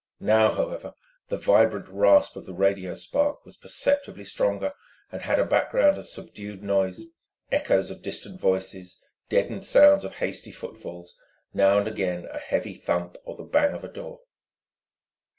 Now, 0.19 0.51
however, 0.51 0.95
the 1.29 1.37
vibrant 1.37 1.87
rasp 1.87 2.35
of 2.35 2.47
the 2.47 2.55
radio 2.55 2.95
spark 2.95 3.45
was 3.45 3.55
perceptibly 3.55 4.23
stronger 4.25 4.73
and 5.11 5.21
had 5.21 5.37
a 5.37 5.45
background 5.45 5.99
of 5.99 6.07
subdued 6.07 6.63
noise, 6.63 7.03
echoes 7.51 7.91
of 7.91 8.01
distant 8.01 8.39
voices, 8.41 8.97
deadened 9.29 9.63
sounds 9.63 10.03
of 10.03 10.15
hasty 10.15 10.51
footfalls, 10.51 11.15
now 11.53 11.77
and 11.77 11.87
again 11.87 12.25
a 12.31 12.39
heavy 12.39 12.73
thump 12.73 13.15
or 13.25 13.35
the 13.37 13.43
bang 13.43 13.75
of 13.75 13.83
a 13.83 13.87
door. 13.87 14.21